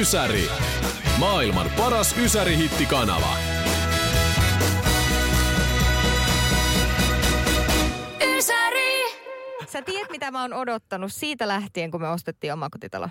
Ysäri. 0.00 0.48
Maailman 1.18 1.70
paras 1.76 2.16
Ysäri-hittikanava. 2.16 3.36
Ysäri! 8.36 9.14
Sä 9.66 9.82
tiedät, 9.82 10.10
mitä 10.10 10.30
mä 10.30 10.42
oon 10.42 10.52
odottanut 10.52 11.12
siitä 11.12 11.48
lähtien, 11.48 11.90
kun 11.90 12.00
me 12.00 12.08
ostettiin 12.08 12.52
omakotitalo? 12.52 13.08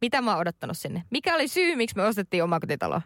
Mitä 0.00 0.20
mä 0.20 0.30
oon 0.30 0.40
odottanut 0.40 0.78
sinne? 0.78 1.02
Mikä 1.10 1.34
oli 1.34 1.48
syy, 1.48 1.76
miksi 1.76 1.96
me 1.96 2.04
ostettiin 2.04 2.44
omakotitalo? 2.44 3.00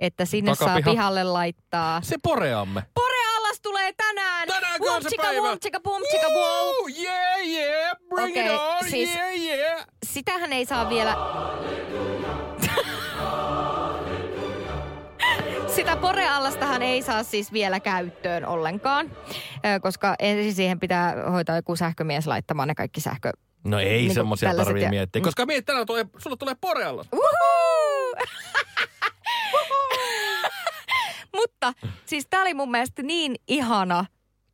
Että 0.00 0.24
sinne 0.24 0.50
Takapiha. 0.50 0.80
saa 0.80 0.92
pihalle 0.92 1.24
laittaa. 1.24 2.02
Se 2.02 2.16
poreamme. 2.22 2.82
Poreallas 2.94 3.11
tulee 3.62 3.92
tänään! 3.96 4.48
Tänäänkö 4.48 4.84
on 4.84 4.88
se 4.88 4.92
Wumtsika, 4.92 5.22
päivä? 5.22 5.48
wumtsika. 5.48 6.28
Woo, 6.34 6.72
yeah, 7.02 7.46
yeah, 7.46 7.96
bring 8.14 8.30
Okei, 8.30 8.46
it 8.46 8.52
on, 8.60 8.90
siis- 8.90 9.14
yeah, 9.16 9.34
yeah. 9.60 9.86
Sitähän 10.06 10.52
ei 10.52 10.64
saa 10.64 10.88
vielä... 10.88 11.16
Sitä 15.76 15.96
poreallastahan 15.96 16.82
ei 16.82 17.02
saa 17.02 17.22
siis 17.22 17.52
vielä 17.52 17.80
käyttöön 17.80 18.46
ollenkaan, 18.46 19.10
koska 19.82 20.14
ensin 20.18 20.54
siihen 20.54 20.80
pitää 20.80 21.14
hoitaa 21.30 21.56
joku 21.56 21.76
sähkömies 21.76 22.26
laittamaan 22.26 22.68
ne 22.68 22.74
kaikki 22.74 23.00
sähkö... 23.00 23.32
No 23.64 23.80
ei 23.80 24.10
semmosia 24.14 24.48
tällaiset 24.48 24.68
tarvii 24.70 24.82
ja- 24.82 24.90
miettiä, 24.90 25.22
koska 25.22 25.46
miet 25.46 25.64
tänään 25.64 25.86
tulee, 25.86 26.06
sulla 26.18 26.36
tulee 26.36 26.54
porealla. 26.60 27.04
Mutta 31.66 31.88
siis 32.06 32.26
tää 32.30 32.42
oli 32.42 32.54
mun 32.54 32.70
mielestä 32.70 33.02
niin 33.02 33.34
ihana 33.48 34.04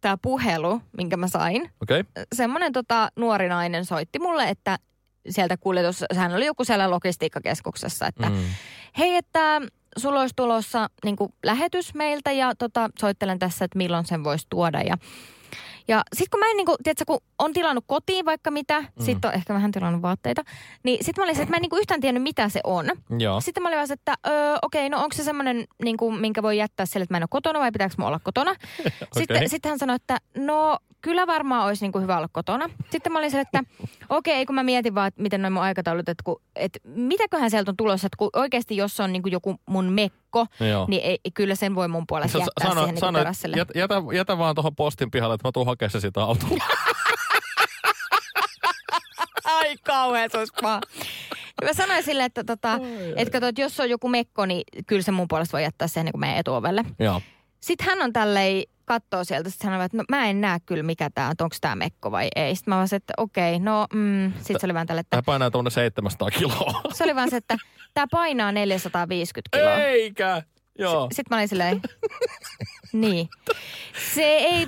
tämä 0.00 0.16
puhelu, 0.22 0.82
minkä 0.96 1.16
mä 1.16 1.28
sain. 1.28 1.70
Okei. 1.82 2.00
Okay. 2.00 2.24
semmoinen 2.34 2.72
tota, 2.72 3.08
nuori 3.16 3.48
nainen 3.48 3.84
soitti 3.84 4.18
mulle, 4.18 4.48
että 4.48 4.78
sieltä 5.28 5.56
kuljetus, 5.56 6.04
hän 6.14 6.34
oli 6.34 6.46
joku 6.46 6.64
siellä 6.64 6.90
logistiikkakeskuksessa, 6.90 8.06
että 8.06 8.30
mm. 8.30 8.36
hei, 8.98 9.16
että 9.16 9.60
sulla 9.98 10.20
olisi 10.20 10.34
tulossa 10.36 10.90
niin 11.04 11.16
lähetys 11.44 11.94
meiltä 11.94 12.32
ja 12.32 12.54
tota, 12.54 12.90
soittelen 13.00 13.38
tässä, 13.38 13.64
että 13.64 13.78
milloin 13.78 14.06
sen 14.06 14.24
voisi 14.24 14.46
tuoda 14.50 14.80
ja 14.80 14.98
ja 15.88 16.02
sitten 16.12 16.30
kun 16.30 16.40
mä 16.40 16.50
en 16.50 16.56
niinku, 16.56 16.76
tiedätkö, 16.82 17.04
kun 17.06 17.20
on 17.38 17.52
tilannut 17.52 17.84
kotiin 17.86 18.24
vaikka 18.24 18.50
mitä, 18.50 18.80
mm. 18.80 19.04
sitten 19.04 19.28
on 19.28 19.34
ehkä 19.34 19.54
vähän 19.54 19.72
tilannut 19.72 20.02
vaatteita, 20.02 20.42
niin 20.82 21.04
sitten 21.04 21.22
mä 21.22 21.24
olin 21.24 21.36
se, 21.36 21.42
että 21.42 21.52
mä 21.52 21.56
en 21.56 21.62
niinku 21.62 21.76
yhtään 21.76 22.00
tiennyt 22.00 22.22
mitä 22.22 22.48
se 22.48 22.60
on. 22.64 22.86
Joo. 23.18 23.40
Sitten 23.40 23.62
mä 23.62 23.68
olin 23.68 23.76
vaan 23.76 23.88
se, 23.88 23.94
että 23.94 24.14
öö, 24.26 24.56
okei, 24.62 24.88
no 24.88 25.02
onko 25.02 25.16
se 25.16 25.24
semmoinen, 25.24 25.64
niin 25.84 25.96
kuin, 25.96 26.20
minkä 26.20 26.42
voi 26.42 26.58
jättää 26.58 26.86
sille, 26.86 27.02
että 27.02 27.14
mä 27.14 27.16
en 27.16 27.22
ole 27.22 27.28
kotona 27.30 27.58
vai 27.58 27.72
pitääkö 27.72 27.94
mä 27.98 28.06
olla 28.06 28.20
kotona? 28.24 28.54
sitten, 29.18 29.48
sitten 29.48 29.68
hän 29.70 29.78
sanoi, 29.78 29.96
että 29.96 30.16
no 30.36 30.78
kyllä 31.00 31.26
varmaan 31.26 31.66
olisi 31.66 31.84
niin 31.84 31.92
kuin 31.92 32.02
hyvä 32.02 32.16
olla 32.16 32.28
kotona. 32.32 32.70
Sitten 32.90 33.12
mä 33.12 33.18
olin 33.18 33.30
se, 33.30 33.40
että 33.40 33.62
okei, 34.08 34.46
kun 34.46 34.54
mä 34.54 34.62
mietin 34.62 34.94
vaan, 34.94 35.08
että 35.08 35.22
miten 35.22 35.42
noin 35.42 35.52
mun 35.52 35.62
aikataulut, 35.62 36.08
että, 36.08 36.22
kun, 36.24 36.42
että 36.56 36.78
mitäköhän 36.84 37.50
sieltä 37.50 37.70
on 37.70 37.76
tulossa, 37.76 38.06
että 38.06 38.16
kun 38.16 38.30
oikeasti 38.36 38.76
jos 38.76 39.00
on 39.00 39.12
niin 39.12 39.22
kuin 39.22 39.32
joku 39.32 39.60
mun 39.66 39.84
mekko, 39.84 40.46
Joo. 40.60 40.86
niin 40.88 41.02
ei, 41.02 41.18
kyllä 41.34 41.54
sen 41.54 41.74
voi 41.74 41.88
mun 41.88 42.04
puolesta 42.06 42.38
jättää 42.38 42.68
sano, 42.68 42.80
siihen 42.80 42.94
niin 42.94 43.00
sano, 43.00 43.18
terassille. 43.18 43.56
jät, 43.56 43.68
jätä, 43.74 43.94
jätä 44.14 44.38
vaan 44.38 44.54
tuohon 44.54 44.76
postin 44.76 45.10
pihalle, 45.10 45.34
että 45.34 45.48
mä 45.48 45.52
tuun 45.52 45.66
hakemaan 45.66 45.90
se 45.90 46.00
sitä 46.00 46.22
autolla. 46.22 46.64
Ai 49.44 49.76
kauhean, 49.76 50.30
se 50.30 50.38
olisi 50.38 50.52
paha. 50.62 50.80
Ja 51.60 51.66
Mä 51.66 51.72
sanoin 51.72 52.02
sille, 52.02 52.24
että, 52.24 52.44
tota, 52.44 52.78
että 53.16 53.32
kato, 53.32 53.46
että 53.46 53.60
jos 53.60 53.80
on 53.80 53.90
joku 53.90 54.08
mekko, 54.08 54.46
niin 54.46 54.62
kyllä 54.86 55.02
se 55.02 55.12
mun 55.12 55.28
puolesta 55.28 55.52
voi 55.52 55.62
jättää 55.62 55.88
sen 55.88 56.04
niin 56.04 56.12
kuin 56.12 56.20
meidän 56.20 56.38
etuovelle. 56.38 56.84
Joo. 56.98 57.22
Sitten 57.60 57.86
hän 57.86 58.02
on 58.02 58.12
tälleen, 58.12 58.62
katsoo 58.84 59.24
sieltä, 59.24 59.50
sitten 59.50 59.70
sanoo, 59.70 59.82
että 59.84 59.96
no, 59.96 60.04
mä 60.08 60.26
en 60.26 60.40
näe 60.40 60.58
kyllä 60.66 60.82
mikä 60.82 61.10
tämä 61.14 61.26
on, 61.26 61.34
onko 61.40 61.56
tämä 61.60 61.76
mekko 61.76 62.10
vai 62.10 62.28
ei. 62.36 62.56
Sitten 62.56 62.72
mä 62.72 62.76
vaan 62.76 62.88
että 62.92 63.14
okei, 63.16 63.58
no 63.58 63.86
mm. 63.94 64.32
Sitten 64.36 64.60
se 64.60 64.66
oli 64.66 64.74
vaan 64.74 64.86
tälle, 64.86 65.00
että 65.00 65.10
Tämä 65.10 65.22
painaa 65.22 65.50
tuonne 65.50 65.70
700 65.70 66.30
kiloa. 66.30 66.82
se 66.94 67.04
oli 67.04 67.14
vaan 67.14 67.30
se, 67.30 67.36
että 67.36 67.56
tämä 67.94 68.06
painaa 68.10 68.52
450 68.52 69.58
kiloa. 69.58 69.74
Eikä. 69.74 70.42
Joo. 70.78 71.08
Sitten 71.10 71.24
mä 71.30 71.36
olin 71.36 71.48
silleen, 71.48 71.80
niin. 72.92 73.28
Se 74.14 74.22
ei 74.22 74.66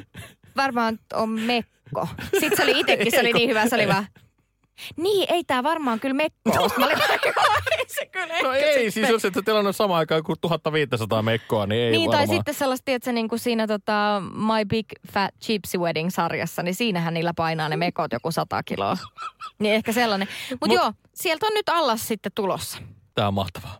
varmaan 0.56 0.98
ole 1.14 1.26
mekko. 1.26 2.08
Sitten 2.40 2.56
se 2.56 2.62
oli 2.62 2.80
itsekin, 2.80 3.10
se 3.10 3.20
oli 3.20 3.32
niin 3.32 3.50
hyvä, 3.50 3.68
se 3.68 3.74
oli 3.74 3.88
vaan, 3.88 4.06
niin, 4.96 5.26
ei 5.32 5.44
tämä 5.44 5.62
varmaan 5.62 6.00
kyllä 6.00 6.14
mekko 6.14 6.50
ole. 6.58 6.70
Mä 6.78 6.86
olin 6.86 6.98
vaan, 6.98 7.18
"Joo, 7.26 7.34
ei 7.78 7.84
se 7.88 8.06
kyllä 8.06 8.42
No 8.42 8.52
ei, 8.52 8.62
sitten." 8.74 8.92
siis 8.92 9.08
jos 9.08 9.24
ette 9.24 9.42
tilannut 9.42 9.76
samaan 9.76 9.98
aikaan 9.98 10.22
kuin 10.22 10.36
1500 10.41 11.22
mekkoa, 11.22 11.66
niin 11.66 11.82
ei 11.82 11.91
Niin, 11.91 12.10
varmaan. 12.10 12.28
tai 12.28 12.36
sitten 12.36 12.54
sellaista, 12.54 12.92
että 12.92 13.12
niin 13.12 13.28
kuin 13.28 13.38
siinä 13.38 13.66
tota 13.66 14.22
My 14.34 14.64
Big 14.69 14.86
Fat 15.12 15.34
Gypsy 15.46 15.78
Wedding-sarjassa, 15.78 16.62
niin 16.62 16.74
siinähän 16.74 17.14
niillä 17.14 17.32
painaa 17.36 17.69
ne 17.69 17.76
mekot 17.76 18.12
joku 18.12 18.30
100 18.30 18.62
kiloa. 18.62 18.96
Niin 19.58 19.74
ehkä 19.74 19.92
sellainen. 19.92 20.28
Mutta 20.50 20.66
Mut- 20.66 20.74
joo, 20.74 20.92
sieltä 21.14 21.46
on 21.46 21.52
nyt 21.54 21.69
allas 21.69 22.08
sitten 22.08 22.32
tulossa. 22.34 22.78
Tää 23.14 23.28
on 23.28 23.34
mahtavaa. 23.34 23.76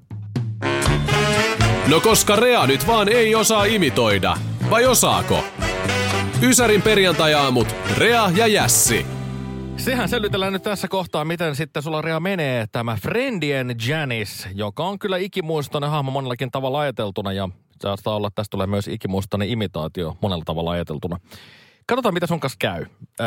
No 1.89 2.01
koska 2.01 2.37
Rea 2.37 2.67
nyt 2.67 2.87
vaan 2.87 3.09
ei 3.09 3.35
osaa 3.35 3.65
imitoida. 3.65 4.37
Vai 4.71 4.87
osaako? 4.87 5.45
Ysärin 6.43 6.83
perjantajaamut. 6.83 7.75
Rea 7.97 8.31
ja 8.37 8.47
Jässi. 8.47 9.07
Sehän 9.85 10.09
selvitellään 10.09 10.53
nyt 10.53 10.63
tässä 10.63 10.89
kohtaa, 10.89 11.25
miten 11.25 11.57
sitten 11.57 11.83
sulla 11.83 12.03
Rea 12.03 12.21
menee 12.21 12.67
tämä 12.73 12.97
Friendien 13.03 13.75
Janice, 13.89 14.49
joka 14.55 14.85
on 14.85 14.99
kyllä 14.99 15.17
ikimuistoinen 15.17 15.91
hahmo 15.91 16.11
monellakin 16.11 16.51
tavalla 16.51 16.81
ajateltuna 16.81 17.33
ja 17.33 17.49
saattaa 17.83 18.15
olla, 18.17 18.27
että 18.27 18.35
tästä 18.35 18.51
tulee 18.51 18.67
myös 18.67 18.89
ikimuistoinen 18.89 19.49
imitaatio 19.49 20.17
monella 20.23 20.43
tavalla 20.47 20.71
ajateltuna. 20.71 21.17
Katsotaan, 21.87 22.15
mitä 22.15 22.27
sun 22.27 22.41
kanssa 22.41 22.57
käy. 22.61 22.87
Öö, 23.21 23.27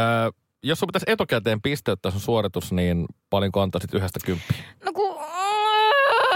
jos 0.64 0.80
sun 0.80 0.88
pitäisi 0.88 1.06
etukäteen 1.08 1.62
pisteyttää 1.62 2.12
sun 2.12 2.22
suoritus, 2.22 2.72
niin 2.72 3.06
paljonko 3.30 3.62
antaisit 3.62 3.94
yhdestä 3.94 4.20
kymppiä? 4.26 4.58
No 4.86 4.94
kun... 4.94 5.16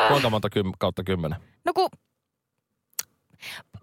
Kuinka 0.08 0.30
monta 0.30 0.48
kym- 0.48 0.74
kautta 0.80 1.04
kymmenen? 1.04 1.40
No. 1.66 1.74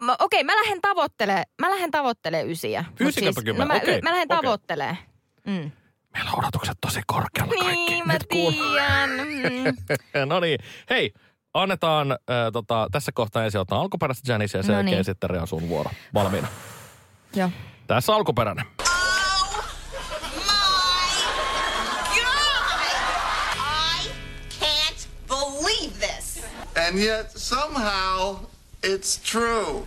Mä- 0.00 0.17
Okei, 0.19 0.44
mä 0.44 0.53
lähden 0.56 0.81
tavoittelee, 0.81 1.43
mä 1.61 1.71
lähden 1.71 1.91
tavoittelee 1.91 2.44
ysiä. 2.44 2.84
Ysi 3.00 3.21
kautta 3.23 3.43
No 3.59 3.67
mä, 3.67 3.75
okei, 3.75 4.00
mä 4.00 4.11
lähden 4.11 4.28
okei. 4.31 4.43
tavoittelee. 4.43 4.99
Mm. 5.47 5.71
Meillä 6.14 6.30
on 6.30 6.38
odotukset 6.38 6.78
tosi 6.80 7.00
korkealla 7.06 7.52
kaikki. 7.58 7.91
Niin, 7.91 8.06
mä 8.06 8.12
Nyt 8.12 8.26
tiedän. 8.28 9.10
Mm. 9.10 10.28
no 10.28 10.41
niin, 10.41 10.58
hei, 10.91 11.12
annetaan 11.54 12.12
äh, 12.12 12.16
tota, 12.52 12.88
tässä 12.92 13.12
kohtaa 13.14 13.44
ensin 13.44 13.60
ottaa 13.60 13.80
alkuperäistä 13.80 14.32
Janice 14.32 14.58
ja 14.58 14.62
sen 14.62 14.72
No 14.72 14.78
jälkeen 14.78 14.97
niin. 14.97 15.04
sitten 15.04 15.30
Rea 15.30 15.47
sun 15.47 15.69
vuoro. 15.69 15.91
Valmiina. 16.14 16.48
Joo. 17.34 17.50
Tässä 17.86 18.14
alkuperäinen. 18.14 18.64
I 23.58 24.08
can't 24.60 25.06
believe 25.28 25.92
this. 26.06 26.44
And 26.88 26.98
yet, 26.98 27.31
somehow, 27.36 28.36
it's 28.86 29.32
true. 29.32 29.86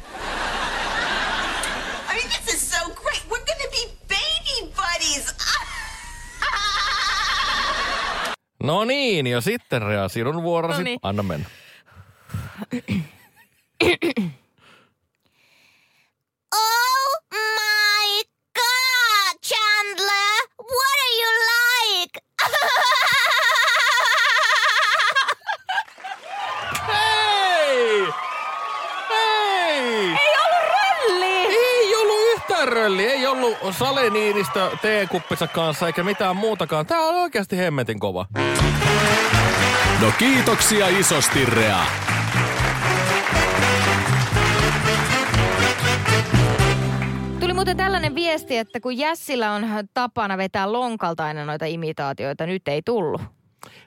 No 8.63 8.85
niin, 8.85 9.27
ja 9.27 9.41
sitten 9.41 9.81
Rea, 9.81 10.09
sinun 10.09 10.43
vuorosi. 10.43 10.77
Noniin. 10.77 10.99
Anna 11.01 11.23
mennä. 11.23 11.45
rölli, 32.87 33.05
ei 33.05 33.27
ollut 33.27 33.57
Sale 33.71 34.09
Niinistö 34.09 34.71
teekuppinsa 34.81 35.47
kanssa 35.47 35.87
eikä 35.87 36.03
mitään 36.03 36.35
muutakaan. 36.35 36.85
Tää 36.85 36.99
on 36.99 37.15
oikeasti 37.15 37.57
hemmetin 37.57 37.99
kova. 37.99 38.25
No 40.01 40.11
kiitoksia 40.17 40.87
isosti 40.87 41.45
Rea. 41.45 41.85
Tuli 47.39 47.53
muuten 47.53 47.77
tällainen 47.77 48.15
viesti, 48.15 48.57
että 48.57 48.79
kun 48.79 48.97
Jässillä 48.97 49.51
on 49.51 49.65
tapana 49.93 50.37
vetää 50.37 50.71
lonkalta 50.71 51.23
aina 51.23 51.45
noita 51.45 51.65
imitaatioita, 51.65 52.45
nyt 52.45 52.67
ei 52.67 52.81
tullut. 52.81 53.21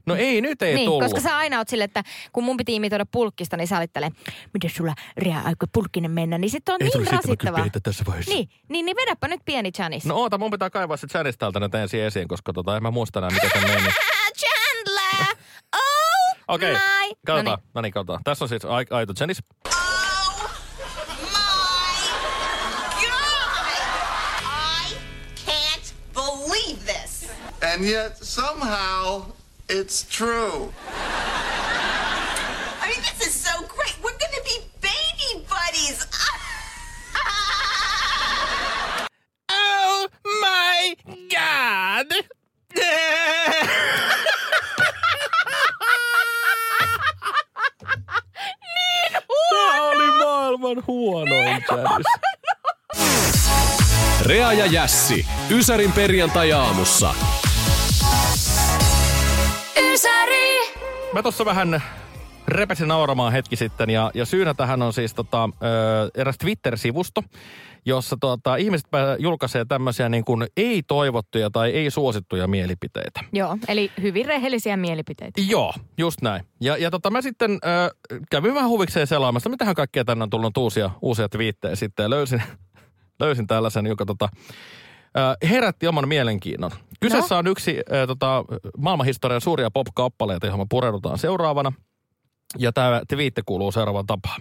No 0.06 0.14
ei, 0.16 0.40
nyt 0.40 0.62
ei 0.62 0.74
niin, 0.74 0.86
tullut. 0.86 1.02
koska 1.04 1.20
sä 1.20 1.36
aina 1.36 1.58
oot 1.58 1.68
sille, 1.68 1.84
että 1.84 2.02
kun 2.32 2.44
mun 2.44 2.56
piti 2.56 2.76
imitoida 2.76 3.06
pulkkista, 3.06 3.56
niin 3.56 3.66
sä 3.66 3.78
olit 3.78 3.92
tälleen, 3.92 4.12
miten 4.54 4.70
sulla 4.70 4.94
rea 5.16 5.40
aika 5.44 5.66
pulkkinen 5.72 6.10
mennä, 6.10 6.38
niin 6.38 6.50
sitten 6.50 6.74
on 6.74 6.82
Ei 6.82 6.88
niin 6.94 7.12
rasittavaa. 7.12 7.60
heitä 7.60 7.80
tässä 7.80 8.04
vaiheessa. 8.06 8.32
Niin, 8.32 8.48
niin, 8.68 8.86
niin 8.86 8.96
vedäpä 8.96 9.28
nyt 9.28 9.40
pieni 9.44 9.70
Janice. 9.78 10.08
No 10.08 10.14
oota, 10.16 10.38
mun 10.38 10.50
pitää 10.50 10.70
kaivaa 10.70 10.96
se 10.96 11.06
Janice 11.14 11.38
täältä 11.38 11.60
nyt 11.60 11.74
ensin 11.74 12.00
esiin, 12.02 12.28
koska 12.28 12.52
tota, 12.52 12.76
en 12.76 12.82
mä 12.82 12.90
muista 12.90 13.18
enää, 13.20 13.30
miten 13.30 13.50
se 13.54 13.60
meni. 13.68 13.88
Chandler! 14.40 15.36
Oh 15.76 16.54
Okei, 16.54 16.72
my... 16.72 16.78
katsotaan. 17.26 17.58
No 17.74 17.80
niin, 17.80 17.92
katsotaan. 17.92 18.20
Tässä 18.24 18.44
on 18.44 18.48
siis 18.48 18.64
ai- 18.64 18.86
aito 18.90 19.12
Janice. 19.20 19.42
Oh 19.66 20.40
my 20.40 20.46
god! 23.06 23.76
I 24.44 24.94
Can't 25.46 25.92
believe 26.14 26.92
this. 26.92 27.30
And 27.74 27.84
yet, 27.84 28.16
somehow, 28.22 29.22
it's 29.70 30.02
true. 30.02 30.72
I 32.82 32.86
mean, 32.88 33.02
this 33.02 33.26
is 33.28 33.34
so 33.34 33.62
great. 33.74 33.94
We're 34.02 34.18
gonna 34.18 34.42
be 34.44 34.56
baby 34.80 35.46
buddies. 35.48 36.06
Oh 39.52 40.08
my 40.40 40.94
god! 41.30 42.06
Tämä 49.50 49.82
oli 49.88 50.10
maailman 50.24 50.82
huonoin 50.86 51.64
Janice. 51.70 52.10
Rea 54.22 54.52
ja 54.52 54.66
Jässi. 54.66 55.26
Ysärin 55.50 55.92
perjantai-aamussa. 55.92 57.14
Mä 61.12 61.22
tuossa 61.22 61.44
vähän 61.44 61.82
repesin 62.48 62.88
nauramaan 62.88 63.32
hetki 63.32 63.56
sitten 63.56 63.90
ja, 63.90 64.10
ja 64.14 64.24
syynä 64.26 64.54
tähän 64.54 64.82
on 64.82 64.92
siis 64.92 65.14
tota, 65.14 65.44
ö, 65.44 66.10
eräs 66.14 66.38
Twitter-sivusto, 66.38 67.22
jossa 67.86 68.16
tota, 68.20 68.56
ihmiset 68.56 68.86
julkaisee 69.18 69.64
tämmöisiä 69.64 70.08
niin 70.08 70.24
kuin 70.24 70.46
ei-toivottuja 70.56 71.50
tai 71.50 71.70
ei-suosittuja 71.70 72.46
mielipiteitä. 72.46 73.24
Joo, 73.32 73.56
eli 73.68 73.90
hyvin 74.02 74.26
rehellisiä 74.26 74.76
mielipiteitä. 74.76 75.40
Joo, 75.48 75.72
just 75.98 76.22
näin. 76.22 76.44
Ja, 76.60 76.76
ja 76.76 76.90
tota, 76.90 77.10
mä 77.10 77.22
sitten 77.22 77.50
ö, 77.50 77.94
kävin 78.30 78.54
vähän 78.54 78.70
huvikseen 78.70 79.06
selaamassa, 79.06 79.50
mitähän 79.50 79.74
kaikkea 79.74 80.04
tänne 80.04 80.22
on 80.22 80.30
tullut 80.30 80.56
uusia, 80.56 80.90
uusia 81.02 81.28
twiittejä 81.28 81.76
sitten 81.76 82.02
ja 82.02 82.10
löysin, 82.10 82.42
löysin 83.20 83.46
tällaisen, 83.46 83.86
joka 83.86 84.06
tota, 84.06 84.28
herätti 85.48 85.86
oman 85.86 86.08
mielenkiinnon. 86.08 86.70
Kyseessä 87.00 87.38
on 87.38 87.46
yksi 87.46 87.76
ö, 87.92 88.06
tota, 88.06 88.44
maailmanhistorian 88.78 89.40
suuria 89.40 89.70
pop-kappaleita, 89.70 90.46
johon 90.46 90.60
me 90.60 90.66
pureudutaan 90.70 91.18
seuraavana. 91.18 91.72
Ja 92.58 92.72
tämä 92.72 93.02
twiitti 93.08 93.42
kuuluu 93.46 93.72
seuraavan 93.72 94.06
tapaan. 94.06 94.40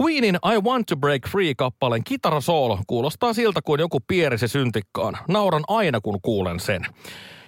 Queenin 0.00 0.34
I 0.34 0.60
Want 0.60 0.86
to 0.86 0.96
Break 0.96 1.28
Free-kappaleen 1.28 2.04
kitarasoolo 2.04 2.78
kuulostaa 2.86 3.32
siltä 3.32 3.60
kuin 3.62 3.80
joku 3.80 4.00
pierisi 4.00 4.48
syntikkaan. 4.48 5.18
Nauran 5.28 5.64
aina, 5.68 6.00
kun 6.00 6.18
kuulen 6.22 6.60
sen. 6.60 6.82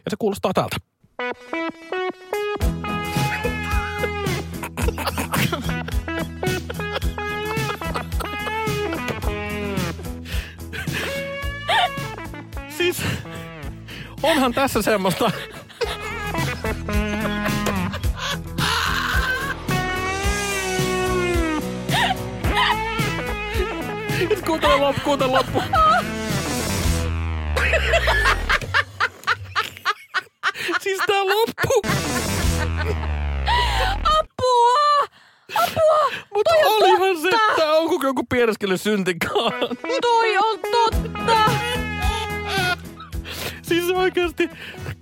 Ja 0.05 0.11
se 0.11 0.17
kuulostaa 0.19 0.53
tältä. 0.55 0.77
Siis 12.93 13.03
onhan 14.23 14.55
tässä 14.55 14.83
semmoista... 14.83 15.31
Nyt 24.31 24.41
kuuntele 24.47 24.77
loppu, 24.77 25.01
kuuntele 25.05 25.31
loppu. 25.31 25.63
siis 30.81 31.01
tää 31.07 31.25
loppu. 31.25 31.83
Apua! 34.05 35.07
Apua! 35.57 36.11
Mutta 36.35 36.55
on 36.55 36.83
olihan 36.83 37.17
se, 37.17 37.31
totta! 37.31 37.53
että 37.53 37.73
onko 37.73 38.07
joku 38.07 38.25
piereskely 38.29 38.77
syntikaan. 38.77 39.53
Toi 40.01 40.39
on 40.39 40.59
totta! 40.61 41.18
Oikeasti, 43.99 44.51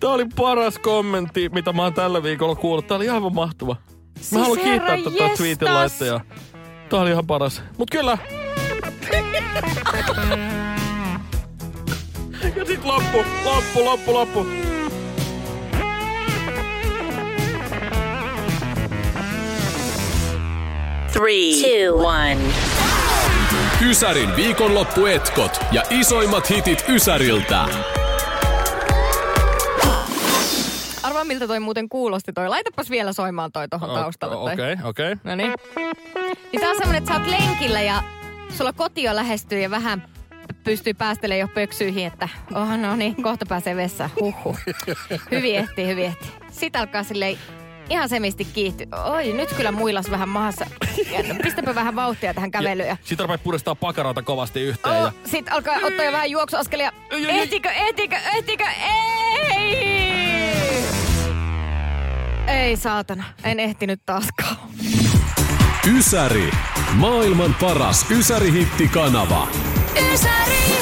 tää 0.00 0.10
oli 0.10 0.26
paras 0.36 0.78
kommentti, 0.78 1.48
mitä 1.48 1.72
mä 1.72 1.82
oon 1.82 1.94
tällä 1.94 2.22
viikolla 2.22 2.54
kuullut. 2.54 2.86
Tää 2.86 2.96
oli 2.96 3.08
aivan 3.08 3.34
mahtava. 3.34 3.76
Mä 3.76 4.20
Siis 4.20 4.42
haluan 4.42 4.58
herra 4.58 4.94
kiittää 4.94 5.12
tätä 5.18 5.36
tweetin 5.36 5.74
laittajaa. 5.74 6.20
Tää 6.88 7.00
oli 7.00 7.10
ihan 7.10 7.26
paras. 7.26 7.62
Mut 7.78 7.90
kyllä. 7.90 8.18
ja 12.56 12.64
sit 12.66 12.84
loppu, 12.84 13.24
loppu, 13.44 13.84
loppu, 13.84 14.14
loppu. 14.14 14.46
Three, 21.12 21.52
two, 21.62 22.06
one. 22.06 22.40
Ysärin 23.88 24.36
viikonloppuetkot 24.36 25.60
ja 25.72 25.82
isoimmat 25.90 26.50
hitit 26.50 26.84
Ysäriltä. 26.88 27.66
Arvaa 31.16 31.24
miltä 31.24 31.46
toi 31.46 31.60
muuten 31.60 31.88
kuulosti 31.88 32.32
toi. 32.32 32.48
Laitapas 32.48 32.90
vielä 32.90 33.12
soimaan 33.12 33.52
toi 33.52 33.68
tohon 33.68 33.90
taustalle. 33.90 34.36
Okei, 34.36 34.76
okei. 34.84 35.12
Okay, 35.12 35.16
No 35.24 35.34
niin. 35.34 35.54
Niin 36.52 36.60
tää 36.60 36.70
on 36.70 36.76
semmonen, 36.76 37.02
että 37.02 37.14
sä 37.14 37.20
oot 37.20 37.28
lenkillä 37.28 37.80
ja 37.80 38.02
sulla 38.50 38.72
kotio 38.72 39.16
lähestyy 39.16 39.60
ja 39.60 39.70
vähän 39.70 40.08
pystyy 40.64 40.94
päästelemään 40.94 41.40
jo 41.40 41.48
pöksyihin, 41.48 42.06
että 42.06 42.28
oh 42.54 42.78
no 42.78 42.96
niin, 42.96 43.22
kohta 43.22 43.46
pääsee 43.46 43.76
vessaan. 43.76 44.10
Huhhuh. 44.20 44.58
Hyvin 45.30 45.56
ehtii, 45.56 45.86
hyvin 45.86 46.04
ehtii. 46.04 46.30
Sitten 46.50 46.80
alkaa 46.80 47.02
silleen 47.02 47.38
ihan 47.90 48.08
semisti 48.08 48.44
kiihtyä. 48.44 48.86
Oi, 49.04 49.32
nyt 49.32 49.52
kyllä 49.52 49.72
muilas 49.72 50.10
vähän 50.10 50.28
maassa. 50.28 50.66
Pistäpä 51.42 51.74
vähän 51.74 51.96
vauhtia 51.96 52.34
tähän 52.34 52.50
kävelyyn. 52.50 52.96
Sitten 53.04 53.24
rupeat 53.24 53.42
puristaa 53.42 53.74
pakarata 53.74 54.22
kovasti 54.22 54.60
yhteen. 54.60 54.96
oh, 54.96 55.02
Ja... 55.02 55.12
sitten 55.24 55.54
alkaa 55.54 55.76
ottaa 55.82 56.04
jo 56.04 56.12
vähän 56.12 56.30
juoksuaskelia. 56.30 56.92
Ehtikö, 57.28 57.70
ehtikö, 57.70 58.16
ehtikö? 58.16 58.64
Ei! 58.64 60.05
Ei 62.46 62.76
saatana, 62.76 63.24
en 63.44 63.60
ehtinyt 63.60 64.00
taaskaan. 64.06 64.56
Ysäri. 65.96 66.50
Maailman 66.94 67.54
paras 67.60 68.06
Ysäri-hittikanava. 68.10 69.48
Ysäri! 70.12 70.78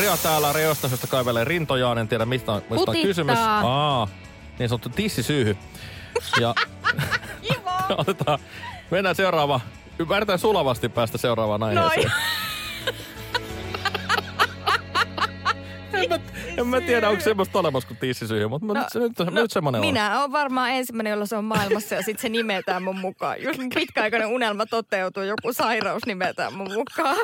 Rea 0.00 0.16
täällä 0.16 0.52
reostasesta 0.52 1.06
kaivelee 1.06 1.44
rintojaan, 1.44 1.98
en 1.98 2.08
tiedä 2.08 2.24
mistä 2.24 2.52
on, 2.52 2.58
mistä 2.58 2.74
on 2.74 2.84
Putittaa. 2.84 3.02
kysymys. 3.08 3.38
Aa, 3.38 4.08
niin 4.58 4.68
sanottu 4.68 4.88
tissisyyhy. 4.88 5.56
Ja 6.40 6.54
otetaan, 7.98 8.38
mennään 8.90 9.14
seuraava. 9.14 9.60
Ymmärretään 9.98 10.38
sulavasti 10.38 10.88
päästä 10.88 11.18
seuraavaan 11.18 11.62
aiheeseen. 11.62 12.02
en, 12.04 12.12
en 16.58 16.66
mä 16.66 16.80
tiedä, 16.80 17.08
onko 17.08 17.22
semmoista 17.22 17.58
olemassa 17.58 17.86
kuin 17.88 17.98
tissisyyhy, 17.98 18.48
mutta 18.48 18.66
no, 18.66 18.74
nyt, 18.74 18.88
se- 18.92 18.98
nyt, 18.98 19.18
no, 19.18 19.30
nyt 19.30 19.50
semmoinen 19.50 19.80
on. 19.80 19.86
Minä 19.86 20.20
olen 20.20 20.32
varmaan 20.32 20.70
ensimmäinen, 20.70 21.10
jolla 21.10 21.26
se 21.26 21.36
on 21.36 21.44
maailmassa 21.44 21.94
ja 21.94 22.02
sitten 22.02 22.22
se 22.22 22.28
nimetään 22.28 22.82
mun 22.82 22.98
mukaan. 22.98 23.42
Jos 23.42 23.58
mun 23.58 23.68
pitkäaikainen 23.74 24.28
unelma 24.28 24.66
toteutuu, 24.66 25.22
joku 25.22 25.52
sairaus 25.52 26.06
nimetään 26.06 26.54
mun 26.54 26.72
mukaan. 26.72 27.16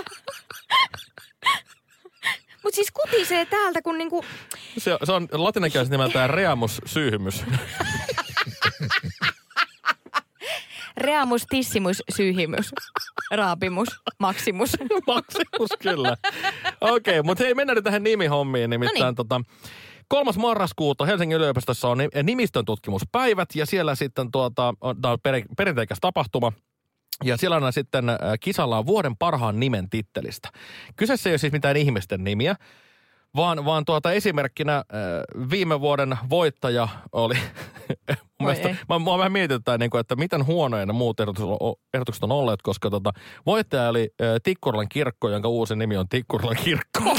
Mutta 2.63 2.77
siis 2.77 2.91
kutisee 2.91 3.47
täältä, 3.47 3.83
kun 3.83 3.99
niinku... 3.99 4.25
Se, 4.79 4.99
se 5.05 5.13
on 5.13 5.29
latinankielisesti 5.33 5.95
nimeltään 5.95 6.31
reamus 6.31 6.81
syyhymys. 6.87 7.45
Reamus, 10.97 11.47
tissimus, 11.49 12.03
syyhimys, 12.17 12.71
raapimus, 13.31 13.89
maksimus. 14.19 14.77
Maksimus 15.07 15.71
kyllä. 15.79 16.17
Okei, 16.81 17.19
okay, 17.19 17.27
mutta 17.27 17.45
hei, 17.45 17.55
mennään 17.55 17.77
nyt 17.77 17.85
tähän 17.85 18.03
nimihommiin. 18.03 18.71
Nimittäin 18.71 19.01
Noniin. 19.01 19.15
tota, 19.15 19.41
3. 20.09 20.31
marraskuuta 20.39 21.07
Helsingin 21.07 21.37
yliopistossa 21.37 21.89
on 21.89 21.99
ni- 21.99 22.23
nimistön 22.23 22.65
tutkimuspäivät 22.65 23.49
ja 23.55 23.67
siellä 23.67 23.95
sitten 23.95 24.31
tuota, 24.31 24.75
on, 24.81 25.01
tää 25.03 25.13
on 25.13 25.19
per, 25.23 25.43
perinteikäs 25.57 25.99
tapahtuma. 26.01 26.53
Ja 27.25 27.37
siellä 27.37 27.57
on 27.57 27.73
sitten 27.73 28.09
äh, 28.09 28.17
kisalla 28.41 28.79
on 28.79 28.87
vuoden 28.87 29.17
parhaan 29.17 29.61
nimen 29.61 29.91
tittelistä. 29.91 30.49
Kyseessä 30.97 31.31
ei 31.31 31.33
ole 31.33 31.39
siis 31.39 31.53
mitään 31.53 31.77
ihmisten 31.77 32.25
nimiä, 32.25 32.57
vaan, 33.37 33.65
vaan 33.65 33.85
tuota 33.85 34.13
esimerkkinä 34.13 34.77
äh, 34.77 34.85
viime 35.51 35.81
vuoden 35.81 36.19
voittaja 36.31 36.89
oli, 37.13 37.35
mielestä, 38.45 38.77
mä, 38.89 38.99
mua 38.99 39.19
vähän 39.19 39.33
mietityttää, 39.33 39.79
niin 39.79 39.91
kuin, 39.91 40.01
että 40.01 40.17
miten 40.17 40.47
huonoja 40.47 40.87
ne 40.87 40.93
muut 40.93 41.21
ehdotukset 41.95 42.23
on, 42.23 42.33
olleet, 42.33 42.63
koska 42.63 42.91
tota, 42.91 43.13
voittaja 43.47 43.89
oli 43.89 44.11
äh, 44.23 44.29
Tikkurilan 44.43 44.89
kirkko, 44.89 45.29
jonka 45.29 45.49
uusi 45.49 45.77
nimi 45.77 45.97
on 45.97 46.09
Tikkurilan 46.09 46.57
kirkko. 46.65 47.01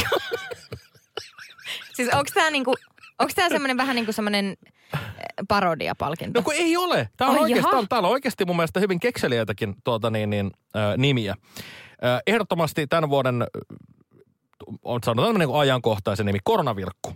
Siis 1.95 2.09
onko 2.09 2.29
tää 2.33 2.49
niinku... 2.49 2.73
Onko 3.19 3.33
tää 3.35 3.49
semmonen 3.49 3.77
vähän 3.77 3.95
niinku 3.95 4.11
semmonen 4.11 4.57
parodiapalkinto. 5.47 6.39
No 6.39 6.43
kun 6.43 6.53
ei 6.53 6.77
ole. 6.77 7.09
Tää 7.17 7.27
on 7.27 7.33
Ai 7.33 7.41
oikeasti, 7.41 7.59
jaha. 7.59 7.69
tää 7.69 7.79
on, 7.79 7.87
täällä 7.87 8.07
on 8.07 8.11
oikeasti 8.11 8.45
mun 8.45 8.55
mielestä 8.55 8.79
hyvin 8.79 8.99
kekseliäitäkin 8.99 9.75
tuota, 9.83 10.09
niin, 10.09 10.29
niin, 10.29 10.51
äh, 10.75 10.97
nimiä. 10.97 11.31
Äh, 11.31 12.21
ehdottomasti 12.27 12.87
tämän 12.87 13.09
vuoden 13.09 13.47
on 14.83 14.99
sanotaan 15.03 15.35
niin 15.35 15.55
ajankohtaisen 15.55 16.25
nimi, 16.25 16.39
koronavirkku. 16.43 17.13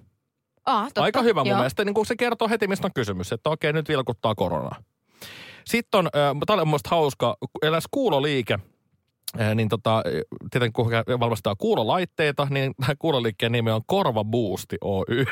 Ah, 0.69 0.85
totta. 0.85 1.03
Aika 1.03 1.21
hyvä 1.21 1.41
mun 1.43 1.49
Joo. 1.49 1.57
mielestä. 1.57 1.85
Niin 1.85 1.93
kuin 1.93 2.05
se 2.05 2.15
kertoo 2.15 2.49
heti, 2.49 2.67
mistä 2.67 2.87
on 2.87 2.93
kysymys. 2.93 3.31
Että 3.31 3.49
okei, 3.49 3.73
nyt 3.73 3.89
vilkuttaa 3.89 4.35
koronaa. 4.35 4.75
Sitten 5.65 5.97
on, 5.97 6.05
äh, 6.05 6.35
tämä 6.45 6.61
oli 6.61 6.65
mun 6.65 6.79
hauska, 6.87 7.37
eläs 7.61 7.83
kuuloliike. 7.91 8.59
Äh, 9.39 9.55
niin 9.55 9.69
tota, 9.69 10.03
tietenkin 10.51 10.73
kun 10.73 10.91
valmistaa 11.19 11.55
kuulolaitteita, 11.55 12.47
niin 12.49 12.73
kuuloliikkeen 12.99 13.51
nimi 13.51 13.71
on 13.71 13.81
Korva 13.87 14.23
Boosti 14.23 14.77
Oy. 14.81 15.25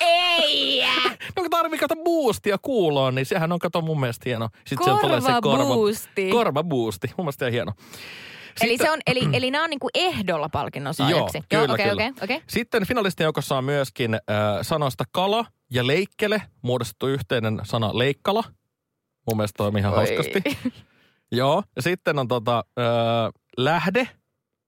Ei! 0.00 0.84
No 1.36 1.42
kun 1.42 1.50
tarvii 1.50 1.78
kato 1.78 1.94
boostia 2.04 2.58
kuuloon, 2.62 3.14
niin 3.14 3.26
sehän 3.26 3.52
on 3.52 3.58
kato 3.58 3.80
mun 3.80 4.00
mielestä 4.00 4.22
hieno. 4.26 4.48
Sitten 4.66 4.98
tulee 5.00 5.20
se 5.20 5.26
Korva 5.26 5.40
korva, 5.40 5.74
boosti. 5.74 6.30
korva 6.30 6.62
boosti. 6.64 7.06
Mun 7.16 7.24
mielestä 7.24 7.48
ihan 7.48 7.72
hieno. 8.60 8.70
Eli, 8.70 8.78
Sitten- 8.78 8.86
se 8.86 8.90
on, 8.92 9.00
eli, 9.06 9.36
eli 9.36 9.50
nämä 9.50 9.64
on 9.64 9.70
niinku 9.70 9.88
ehdolla 9.94 10.48
palkinnon 10.48 10.94
saajaksi. 10.94 11.38
Joo, 11.38 11.62
kyllä, 11.62 11.74
okei, 11.74 11.88
kyllä. 11.88 12.02
okei, 12.06 12.24
okei. 12.24 12.42
Sitten 12.46 12.86
finalistien 12.86 13.24
joukossa 13.24 13.56
on 13.58 13.64
myöskin 13.64 14.14
äh, 14.14 14.20
sanoista 14.62 15.04
kala 15.12 15.44
ja 15.70 15.86
leikkele 15.86 16.42
muodostettu 16.62 17.06
yhteinen 17.06 17.60
sana 17.64 17.98
leikkala. 17.98 18.44
Mun 19.30 19.36
mielestä 19.36 19.56
toimii 19.56 19.80
ihan 19.80 19.92
Oi. 19.92 19.96
hauskasti. 19.96 20.42
Joo. 21.32 21.62
Ja 21.76 21.82
sitten 21.82 22.18
on 22.18 22.28
tota, 22.28 22.58
äh, 22.58 22.84
lähde, 23.56 24.08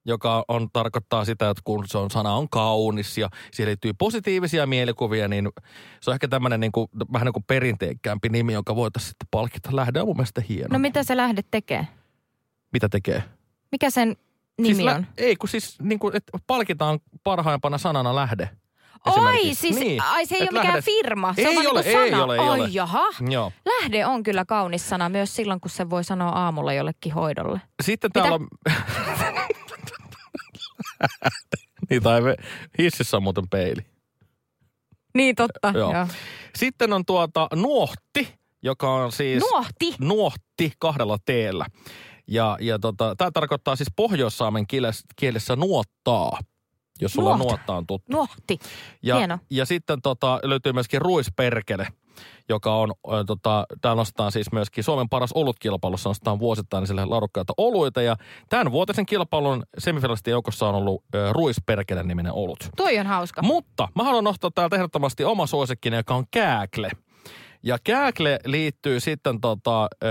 joka 0.04 0.44
on, 0.48 0.68
tarkoittaa 0.72 1.24
sitä, 1.24 1.50
että 1.50 1.62
kun 1.64 1.84
se 1.88 1.98
on, 1.98 2.10
sana 2.10 2.34
on 2.34 2.48
kaunis 2.48 3.18
ja 3.18 3.28
siihen 3.52 3.68
liittyy 3.68 3.92
positiivisia 3.98 4.66
mielikuvia, 4.66 5.28
niin 5.28 5.48
se 6.00 6.10
on 6.10 6.14
ehkä 6.14 6.28
tämmöinen 6.28 6.60
niin 6.60 6.72
kuin, 6.72 6.88
vähän 7.12 7.26
niin 7.26 7.32
kuin 7.32 7.44
perinteikkäämpi 7.46 8.28
nimi, 8.28 8.52
joka 8.52 8.76
voitaisiin 8.76 9.08
sitten 9.08 9.28
palkita. 9.30 9.76
Lähde 9.76 10.00
on 10.00 10.06
mun 10.06 10.16
mielestä 10.16 10.42
hieno. 10.48 10.68
No 10.72 10.78
mitä 10.78 11.02
se 11.02 11.16
lähde 11.16 11.42
tekee? 11.50 11.86
Mitä 12.72 12.88
tekee? 12.88 13.22
Mikä 13.72 13.90
sen 13.90 14.16
nimi 14.58 14.74
siis 14.74 14.88
on? 14.94 15.06
ei, 15.16 15.36
kun 15.36 15.48
siis 15.48 15.76
niin 15.82 15.98
kuin, 15.98 16.16
että 16.16 16.38
palkitaan 16.46 17.00
parhaimpana 17.24 17.78
sanana 17.78 18.14
lähde. 18.14 18.50
Esimerkiksi. 19.06 19.54
siis, 19.54 19.76
Niin, 19.76 20.02
ai 20.02 20.26
se 20.26 20.34
ei 20.34 20.42
et 20.42 20.50
ole 20.52 20.60
mikään 20.60 20.74
lähde- 20.76 20.82
firma, 20.84 21.34
se 21.34 21.40
Ei 21.40 21.46
on 21.46 21.66
ole, 21.66 21.82
niinku 21.82 21.98
ei 21.98 22.10
sana. 22.10 22.24
ole, 22.24 22.34
ei 22.34 22.40
ai 22.40 22.60
ole. 22.60 22.68
jaha. 22.72 23.02
Joo. 23.30 23.52
Lähde 23.66 24.06
on 24.06 24.22
kyllä 24.22 24.44
kaunis 24.44 24.88
sana 24.88 25.08
myös 25.08 25.36
silloin, 25.36 25.60
kun 25.60 25.70
se 25.70 25.90
voi 25.90 26.04
sanoa 26.04 26.28
aamulla 26.28 26.72
jollekin 26.72 27.12
hoidolle. 27.12 27.60
Sitten 27.82 28.12
täällä 28.12 28.34
on... 28.34 28.48
niin, 31.90 32.02
tai 32.02 32.20
me- 32.20 32.36
hississä 32.78 33.16
on 33.16 33.22
muuten 33.22 33.48
peili. 33.48 33.86
Niin 35.14 35.36
totta, 35.36 35.72
Joo. 35.74 35.92
joo. 35.94 36.06
Sitten 36.56 36.92
on 36.92 37.04
tuota 37.06 37.48
nuohti, 37.54 38.34
joka 38.62 38.94
on 38.94 39.12
siis... 39.12 39.42
Nuohti. 39.52 39.94
Nuohti 40.00 40.72
kahdella 40.78 41.18
teellä. 41.24 41.66
Ja, 42.30 42.56
ja 42.60 42.78
tota, 42.78 43.14
tämä 43.18 43.30
tarkoittaa 43.30 43.76
siis 43.76 43.88
pohjoissaamen 43.96 44.66
kielessä, 44.66 45.04
kielessä 45.16 45.56
nuottaa, 45.56 46.38
jos 47.00 47.12
sulla 47.12 47.36
Nuot. 47.36 47.48
nuotta 47.48 47.74
on 47.74 47.86
tuttu. 47.86 48.12
Nuohti. 48.12 48.58
Ja, 49.02 49.16
Hieno. 49.16 49.38
ja 49.50 49.66
sitten 49.66 50.02
tota, 50.02 50.40
löytyy 50.42 50.72
myöskin 50.72 51.00
ruisperkele, 51.02 51.86
joka 52.48 52.74
on, 52.74 52.92
ö, 53.12 53.24
tota, 53.26 53.66
täällä 53.80 54.00
nostetaan 54.00 54.32
siis 54.32 54.52
myöskin 54.52 54.84
Suomen 54.84 55.08
paras 55.08 55.32
olutkilpailussa, 55.32 56.08
nostetaan 56.10 56.38
vuosittain 56.38 56.86
sille 56.86 57.04
laadukkaita 57.04 57.52
oluita. 57.56 58.02
Ja 58.02 58.16
tämän 58.48 58.72
vuotisen 58.72 59.06
kilpailun 59.06 59.62
semifinalistien 59.78 60.32
joukossa 60.32 60.68
on 60.68 60.74
ollut 60.74 61.04
ö, 61.14 61.32
ruisperkele 61.32 62.02
niminen 62.02 62.32
olut. 62.32 62.68
Toi 62.76 62.98
on 62.98 63.06
hauska. 63.06 63.42
Mutta 63.42 63.88
mä 63.94 64.04
haluan 64.04 64.24
nostaa 64.24 64.50
täältä 64.54 64.76
ehdottomasti 64.76 65.24
oma 65.24 65.46
suosikkini, 65.46 65.96
joka 65.96 66.14
on 66.14 66.24
kääkle. 66.30 66.90
Ja 67.62 67.78
kääkle 67.84 68.38
liittyy 68.46 69.00
sitten 69.00 69.40
tota, 69.40 69.82
ö, 69.84 70.06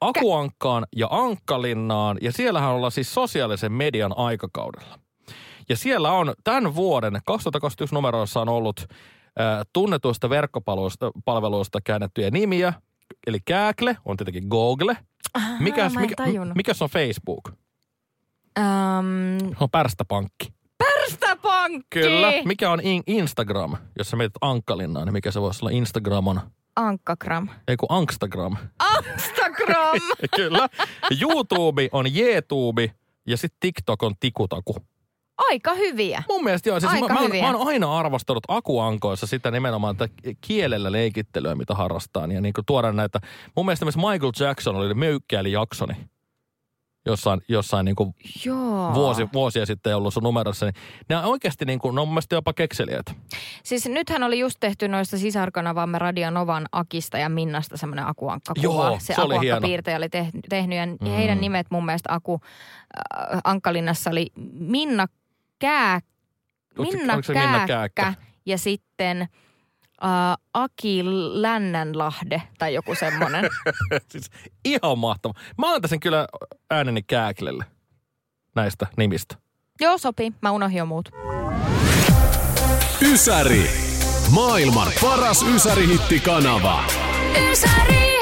Akuankkaan 0.00 0.86
ja 0.96 1.08
Ankkalinnaan, 1.10 2.18
ja 2.22 2.32
siellähän 2.32 2.70
ollaan 2.70 2.92
siis 2.92 3.14
sosiaalisen 3.14 3.72
median 3.72 4.12
aikakaudella. 4.18 4.98
Ja 5.68 5.76
siellä 5.76 6.12
on 6.12 6.34
tämän 6.44 6.74
vuoden 6.74 7.20
2021 7.26 7.94
numeroissa 7.94 8.40
on 8.40 8.48
ollut 8.48 8.80
ö, 8.80 8.86
tunnetuista 9.72 10.30
verkkopalveluista 10.30 11.10
palveluista 11.24 11.80
käännettyjä 11.84 12.30
nimiä. 12.30 12.72
Eli 13.26 13.38
Kääkle 13.44 13.96
on 14.04 14.16
tietenkin 14.16 14.44
Google. 14.48 14.96
Mikäs, 15.58 15.94
en 15.94 16.00
mikä, 16.00 16.16
mikäs 16.54 16.82
on 16.82 16.88
Facebook? 16.90 17.48
Um, 18.58 19.38
Se 19.50 19.56
on 19.60 19.70
Pärstäpankki. 19.70 20.48
Pärstäpankki! 20.78 21.86
Kyllä. 21.90 22.32
Mikä 22.44 22.70
on 22.70 22.80
in- 22.80 23.02
Instagram? 23.06 23.76
Jos 23.98 24.10
sä 24.10 24.16
mietit 24.16 24.36
Ankkalinnaa, 24.40 25.04
niin 25.04 25.12
mikä 25.12 25.30
se 25.30 25.40
voisi 25.40 25.58
olla? 25.64 25.70
Instagram 25.70 26.26
on, 26.26 26.40
Ankkagram. 26.76 27.48
ei 27.68 27.76
kun 27.76 27.86
Ankstagram. 27.92 28.56
Instagram! 29.14 30.00
Kyllä. 30.36 30.68
YouTube 31.20 31.88
on 31.92 32.06
YouTube 32.16 32.94
ja 33.26 33.36
sitten 33.36 33.56
TikTok 33.60 34.02
on 34.02 34.12
Tikutaku. 34.20 34.76
Aika 35.38 35.74
hyviä. 35.74 36.22
Mun 36.28 36.44
mielestä 36.44 36.68
joo. 36.68 36.80
Siis 36.80 36.92
Aika 36.92 37.08
mä, 37.08 37.14
mä, 37.14 37.20
hyviä. 37.20 37.42
mä 37.42 37.56
oon 37.58 37.68
aina 37.68 37.98
arvostanut 37.98 38.44
akuankoissa 38.48 39.26
sitä 39.26 39.50
nimenomaan 39.50 39.96
tätä 39.96 40.14
kielellä 40.40 40.92
leikittelyä, 40.92 41.54
mitä 41.54 41.74
harrastaan. 41.74 42.32
Ja 42.32 42.40
niin 42.40 42.52
kuin 42.52 42.64
tuoda 42.66 42.92
näitä, 42.92 43.20
mun 43.56 43.66
mielestä 43.66 43.84
myös 43.84 43.96
Michael 43.96 44.32
Jackson 44.40 44.76
oli 44.76 44.94
Möykkäili 44.94 45.52
Jacksoni. 45.52 45.94
Jossain, 47.06 47.40
jossain 47.48 47.84
niin 47.84 47.96
kuin 47.96 48.14
Joo. 48.44 48.94
vuosi, 48.94 49.28
vuosia 49.32 49.66
sitten 49.66 49.96
ollut 49.96 50.14
sun 50.14 50.22
numerossa. 50.22 50.66
Niin 50.66 51.18
on 51.18 51.24
oikeasti 51.24 51.64
niin 51.64 51.78
kuin, 51.78 51.94
ne 51.94 52.00
on 52.00 52.08
mun 52.08 52.22
jopa 52.32 52.52
kekseliäitä. 52.52 53.12
Siis 53.62 53.86
nythän 53.86 54.22
oli 54.22 54.38
just 54.38 54.56
tehty 54.60 54.88
noista 54.88 55.18
sisarkanavamme 55.18 55.98
Radio 55.98 56.30
Novan 56.30 56.66
Akista 56.72 57.18
ja 57.18 57.28
Minnasta 57.28 57.76
semmoinen 57.76 58.06
akuankkakuva. 58.06 58.62
Joo, 58.64 58.96
se 59.00 59.14
se 59.14 59.20
oli 59.22 59.34
hieno. 59.40 59.56
akuankkapiirtäjä 59.56 59.96
oli 59.96 60.08
tehnyt, 60.08 60.44
tehnyt 60.48 60.78
ja 60.78 60.86
mm. 60.86 61.06
heidän 61.06 61.40
nimet 61.40 61.66
mun 61.70 61.86
mielestä 61.86 62.12
Aku 62.14 62.40
äh, 62.42 63.40
Ankkalinnassa 63.44 64.10
oli 64.10 64.26
Minna 64.52 65.06
Kää, 65.58 66.00
Onko 66.78 66.92
se- 66.92 66.98
Minna, 66.98 67.16
Minna 67.28 67.66
Kääkkä, 67.66 68.02
Kääkkä? 68.02 68.14
ja 68.46 68.58
sitten 68.58 69.28
äh, 70.04 70.36
Aki 70.54 71.02
Lännänlahde 71.32 72.42
tai 72.58 72.74
joku 72.74 72.94
semmoinen. 72.94 73.44
siis 74.12 74.30
ihan 74.64 74.98
mahtava. 74.98 75.34
Mä 75.58 75.74
antaisin 75.74 76.00
kyllä 76.00 76.26
ääneni 76.70 77.02
Kääklelle 77.02 77.64
näistä 78.54 78.86
nimistä. 78.96 79.36
Joo, 79.80 79.98
sopii. 79.98 80.32
Mä 80.42 80.50
unohdin 80.50 80.78
jo 80.78 80.86
muut. 80.86 81.10
Ysäri. 83.02 83.70
Maailman 84.34 84.88
paras 85.00 85.42
ysärihittikanava. 85.42 86.84
Ysäri. 87.50 88.14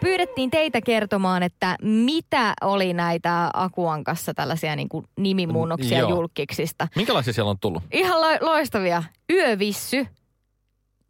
Pyydettiin 0.00 0.50
teitä 0.50 0.80
kertomaan, 0.80 1.42
että 1.42 1.76
mitä 1.82 2.54
oli 2.60 2.92
näitä 2.92 3.50
Akuankassa 3.54 4.34
tällaisia 4.34 4.76
niin 4.76 4.88
kuin 4.88 5.06
nimimuunnoksia 5.18 5.98
Joo. 5.98 6.10
julkiksista. 6.10 6.88
Minkälaisia 6.96 7.32
siellä 7.32 7.50
on 7.50 7.58
tullut? 7.60 7.82
Ihan 7.92 8.20
lo- 8.20 8.46
loistavia. 8.46 9.02
Yövissy. 9.32 10.06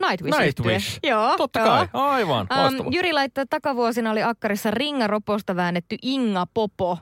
Nightwish. 0.08 0.38
Nightwish. 0.38 0.98
Joo. 1.02 1.36
Totta 1.36 1.60
joo. 1.60 1.68
kai, 1.68 1.88
aivan. 1.92 2.46
Um, 2.80 2.92
Jyri 2.92 3.12
laittoi, 3.12 3.42
että 3.42 3.56
takavuosina 3.56 4.10
oli 4.10 4.22
akkarissa 4.22 4.70
ringaroposta 4.70 5.56
väännetty 5.56 5.96
Inga 6.02 6.46
Popo. 6.54 6.98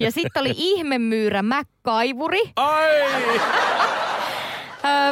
Ja 0.00 0.10
sitten 0.10 0.40
oli 0.40 0.54
ihmemyyrä 0.72 1.42
Mäkkaivuri. 1.42 2.42
Ai! 2.56 2.90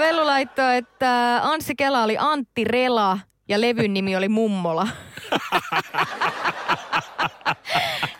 Vellu 0.01 0.27
laittoi, 0.27 0.77
että 0.77 1.41
Anssi 1.43 1.75
Kela 1.75 2.03
oli 2.03 2.17
Antti 2.19 2.65
Rela 2.65 3.19
ja 3.49 3.61
levyn 3.61 3.95
nimi 3.95 4.17
oli 4.17 4.29
Mummola. 4.29 4.89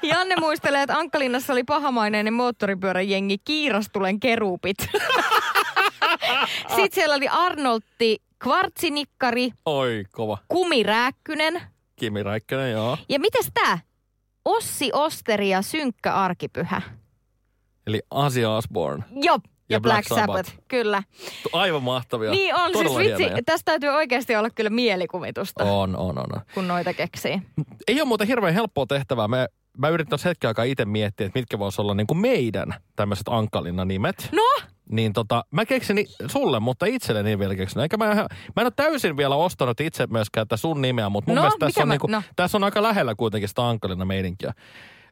Janne 0.03 0.37
muistelee, 0.37 0.83
että 0.83 0.99
Ankkalinnassa 0.99 1.53
oli 1.53 1.65
pahamaineinen 1.65 2.35
moottoripyöräjengi 2.35 3.39
Kiirastulen 3.39 4.21
kerupit. 4.21 4.77
Sitten 6.77 6.93
siellä 6.93 7.15
oli 7.15 7.29
Arnoltti 7.29 8.23
Kvartsinikkari, 8.43 9.51
Oi, 9.67 10.05
kova. 10.13 10.39
Kumi 10.49 10.83
Rääkkynen. 10.83 11.63
Kimi 11.97 12.23
Räikkönen, 12.23 12.73
joo. 12.73 12.99
Ja 13.09 13.21
mitäs 13.21 13.51
tää? 13.55 13.79
Ossi 14.45 14.91
Osteri 14.93 15.49
ja 15.51 15.63
Synkkä 15.63 16.15
Arkipyhä. 16.15 16.83
Eli 17.87 18.03
Asia 18.11 18.51
Osborne. 18.51 19.05
Joo. 19.11 19.39
Ja, 19.45 19.77
Ja 19.77 19.81
Black, 19.81 20.09
Black 20.09 20.21
Sabbath. 20.21 20.49
Sabbath. 20.49 20.65
kyllä. 20.69 21.03
Aivan 21.53 21.83
mahtavia. 21.83 22.31
Niin 22.31 22.55
on, 22.55 22.73
Todella 22.73 22.97
siis 22.99 23.09
vitsi, 23.11 23.23
hienoja. 23.23 23.43
tästä 23.47 23.65
täytyy 23.65 23.89
oikeasti 23.89 24.37
olla 24.37 24.51
kyllä 24.51 24.71
mielikuvitusta, 24.71 25.65
On, 25.65 25.97
on, 25.97 26.19
on. 26.19 26.41
kun 26.55 26.69
noita 26.69 26.95
keksii. 26.95 27.43
Ei 27.89 28.01
ole 28.01 28.09
muuten 28.09 28.27
hirveän 28.27 28.55
helppoa 28.55 28.87
tehtävää. 28.87 29.29
Me, 29.29 29.49
mä 29.79 29.89
yritin 29.89 30.11
tuossa 30.11 30.29
hetken 30.29 30.49
aikaa 30.49 30.65
itse 30.65 30.85
miettiä, 30.85 31.27
että 31.27 31.39
mitkä 31.39 31.59
voisi 31.59 31.81
olla 31.81 31.95
niin 31.95 32.07
kuin 32.07 32.19
meidän 32.19 32.75
tämmöiset 32.97 33.27
Ankkalinnan 33.31 33.89
nimet. 33.89 34.29
No, 34.33 34.43
Niin 34.93 35.13
tota, 35.13 35.45
mä 35.51 35.67
keksin 35.67 35.97
ni- 35.97 36.07
sulle, 36.27 36.61
mutta 36.61 36.87
itselleni 36.87 37.31
ei 37.31 37.39
vielä 37.39 37.55
keksinyt. 37.55 37.83
Eikä 37.83 37.97
mä, 37.97 38.13
ihan- 38.13 38.27
mä 38.57 38.61
en 38.61 38.67
ole 38.67 38.73
täysin 38.77 39.17
vielä 39.17 39.37
ostanut 39.37 39.81
itse 39.81 40.07
myöskään 40.07 40.49
tätä 40.49 40.57
sun 40.57 40.83
nimeä, 40.83 41.09
mutta 41.09 41.31
mun 41.31 41.37
No, 41.37 41.43
mielestä 41.43 41.67
tässä 41.67 41.83
on, 41.83 41.89
mä- 41.89 41.95
niinku, 41.95 42.07
no. 42.07 42.23
tässä 42.37 42.59
on 42.59 42.65
aika 42.65 42.83
lähellä 42.83 43.15
kuitenkin 43.15 43.49
sitä 43.49 43.69
Ankkalinnan 43.69 44.09
meininkiä. 44.09 44.53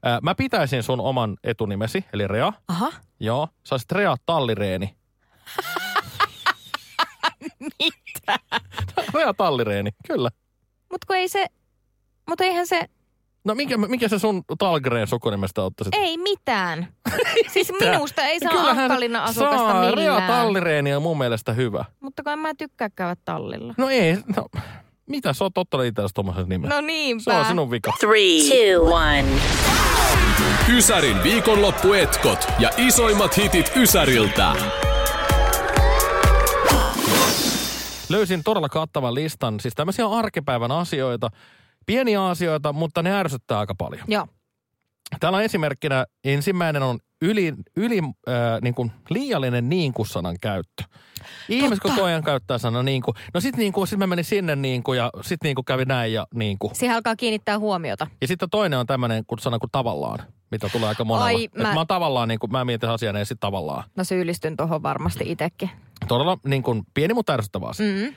Ää, 0.05 0.19
mä 0.23 0.35
pitäisin 0.35 0.83
sun 0.83 1.01
oman 1.01 1.37
etunimesi, 1.45 2.05
eli 2.13 2.29
Rea. 2.29 2.53
aha. 2.69 2.93
Joo, 3.21 3.49
sä 3.67 3.75
olisit 3.75 3.93
Rea 3.93 4.17
Tallireeni. 4.27 4.95
Rea 9.15 9.35
Tallireeni, 9.35 9.91
kyllä. 10.07 10.31
Mutta 10.91 11.07
kun 11.07 11.17
ei 11.17 11.29
se, 11.29 11.47
mutta 12.29 12.45
eihän 12.45 12.67
se, 12.67 12.89
No 13.45 13.55
mikä, 13.55 13.77
mikä 13.77 14.09
se 14.09 14.19
sun 14.19 14.43
Talgreen 14.59 15.07
sukunimestä 15.07 15.63
ottaisit? 15.63 15.95
ei 15.95 16.19
mitään. 16.19 16.89
siis 17.53 17.73
minusta 17.81 18.23
ei 18.23 18.41
saa 18.41 18.51
Kyllähän 18.53 18.85
Akkalinnan 18.85 19.23
asukasta 19.23 19.57
saa. 19.57 19.83
Rea 19.83 19.95
millään. 19.95 20.33
Tallireeni 20.33 20.95
on 20.95 21.03
mun 21.03 21.19
mielestä 21.19 21.53
hyvä. 21.53 21.85
Mutta 22.01 22.23
kun 22.23 22.33
en 22.33 22.39
mä 22.39 22.55
tykkää 22.59 22.91
käydä 22.91 23.17
tallilla. 23.25 23.75
No 23.79 23.89
ei, 23.89 24.17
no, 24.37 24.47
mitä 25.07 25.33
sä 25.33 25.45
oot 25.45 25.59
ottanut 25.59 25.87
itsellesi 25.87 26.15
tommosen 26.15 26.49
nimen? 26.49 26.71
No 26.71 26.77
se 26.77 26.83
niinpä. 26.83 27.39
on 27.39 27.45
sinun 27.45 27.71
vika. 27.71 27.93
Three, 28.01 28.41
two, 28.41 28.95
one. 28.95 29.25
Ysärin 30.77 31.23
viikonloppuetkot 31.23 32.49
ja 32.59 32.71
isoimmat 32.77 33.37
hitit 33.37 33.73
Ysäriltä. 33.77 34.53
Löysin 38.09 38.45
todella 38.45 38.69
kattavan 38.69 39.15
listan, 39.15 39.61
siis 39.61 39.75
tämmöisiä 39.75 40.07
arkipäivän 40.07 40.73
asioita, 40.73 41.29
pieniä 41.87 42.27
asioita, 42.27 42.73
mutta 42.73 43.03
ne 43.03 43.13
ärsyttää 43.13 43.59
aika 43.59 43.75
paljon. 43.75 44.05
Joo. 44.09 44.27
Täällä 45.21 45.37
on 45.39 45.45
esimerkkinä 45.45 46.07
ensimmäinen 46.25 46.83
on 46.83 46.99
yli, 47.23 47.55
yli 47.77 47.99
äh, 47.99 48.35
niin 48.63 48.75
kuin 48.75 48.93
liiallinen 49.11 49.69
niinkusanan 49.69 50.37
käyttö. 50.41 50.85
Ihmiset 51.49 51.83
koko 51.83 52.05
ajan 52.05 52.23
käyttää 52.25 52.59
sanaa 52.59 52.83
niinku. 52.83 53.15
No 53.35 53.41
sit 53.41 53.57
niinku, 53.57 53.87
sit 53.87 53.99
mä 53.99 54.07
menin 54.07 54.25
sinne 54.25 54.57
niinku 54.57 54.93
ja 54.93 55.11
sit 55.21 55.43
niinku 55.45 55.63
kävi 55.63 55.85
näin 55.85 56.13
ja 56.13 56.27
niinku. 56.35 56.71
Siihen 56.75 56.97
alkaa 56.97 57.17
kiinnittää 57.17 57.59
huomiota. 57.59 58.07
Ja 58.21 58.27
sitten 58.27 58.51
toinen 58.51 58.79
on 58.79 58.87
tämmöinen 58.87 59.25
kun 59.27 59.39
sana 59.39 59.59
kuin 59.59 59.71
tavallaan, 59.73 60.19
mitä 60.51 60.69
tulee 60.69 60.89
aika 60.89 61.05
monella. 61.05 61.27
Ai, 61.27 61.45
Et 61.45 61.55
mä- 61.55 61.63
mä... 61.63 61.75
oon 61.81 61.87
tavallaan 61.87 62.29
niinku, 62.29 62.47
mä 62.47 62.65
mietin 62.65 62.89
asian 62.89 63.17
ja 63.17 63.25
sit 63.25 63.41
tavallaan. 63.41 63.85
Mä 63.97 64.05
syyllistyn 64.05 64.57
tuohon 64.57 64.83
varmasti 64.83 65.25
itsekin. 65.31 65.71
Todella 66.09 66.39
niin 66.47 66.63
kuin, 66.63 66.83
pieni, 66.95 67.15
mutta 67.15 67.33
ärsyttävä 67.33 67.67
asia. 67.67 67.87
Mm. 67.87 68.15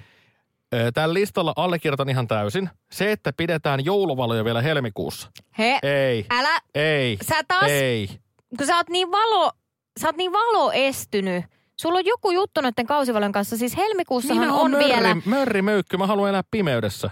Tällä 0.94 1.14
listalla 1.14 1.54
allekirjoitan 1.56 2.10
ihan 2.10 2.28
täysin. 2.28 2.70
Se, 2.92 3.12
että 3.12 3.34
pidetään 3.38 3.86
jouluvaloja 3.86 4.46
vielä 4.46 4.62
helmikuussa. 4.62 5.32
He, 5.58 5.80
Ei, 5.84 6.26
älä, 6.32 6.60
ei, 6.76 7.18
sä 7.22 7.36
taas, 7.48 7.72
ei. 7.72 8.10
kun 8.58 8.68
sä 8.68 8.78
oot 8.78 8.90
niin 8.90 9.12
valo, 9.12 9.52
sä 10.00 10.08
oot 10.08 10.18
niin 10.18 10.32
valoestynyt. 10.32 11.46
Sulla 11.76 11.98
on 11.98 12.06
joku 12.06 12.32
juttu 12.32 12.62
noiden 12.62 12.86
kausivalojen 12.86 13.32
kanssa. 13.32 13.58
Siis 13.58 13.78
helmikuussahan 13.78 14.44
Minä 14.44 14.54
on 14.54 14.62
on 14.62 14.72
mörri, 14.72 14.88
vielä, 14.88 15.16
mörri 15.26 15.62
möykky, 15.62 15.98
mä 15.98 16.08
haluan 16.08 16.30
elää 16.30 16.44
pimeydessä. 16.52 17.10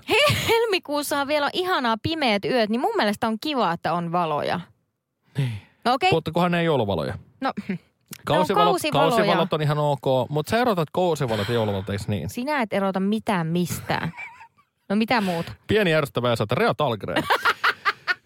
helmikuussahan 0.50 1.28
vielä 1.28 1.46
on 1.46 1.52
ihanaa 1.54 1.96
pimeät 2.04 2.46
yöt, 2.46 2.70
niin 2.70 2.82
mun 2.82 2.96
mielestä 2.96 3.28
on 3.28 3.38
kiva, 3.42 3.72
että 3.72 3.94
on 3.94 4.12
valoja. 4.12 4.60
Niin. 5.38 5.52
No 5.86 5.94
okei, 5.94 6.10
okay. 6.14 6.50
Ne 6.50 6.60
ei 6.60 6.66
jouluvaloja. 6.66 7.18
no 7.42 7.54
Kausivalot, 8.26 8.72
kausivaloja. 8.72 9.10
kausivalot 9.16 9.54
on 9.54 9.62
ihan 9.62 9.78
ok, 9.78 10.30
mutta 10.30 10.50
sä 10.50 10.58
erotat 10.58 10.90
kausivalot 10.94 11.50
jouluvalot, 11.50 11.90
eikö 11.90 12.04
niin? 12.08 12.30
sinä 12.30 12.62
et 12.62 12.74
erota 12.74 13.00
mitään 13.00 13.48
mistään. 13.48 14.14
No 14.90 14.96
mitä 14.96 15.22
muuta? 15.22 15.52
Pieni 15.68 15.94
ärsyttävä 15.94 16.30
ja 16.30 16.34
että 16.34 16.56
Rea 16.56 16.74
Talgren. 16.74 17.24